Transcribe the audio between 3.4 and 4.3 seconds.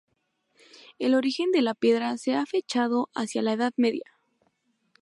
la Edad Media.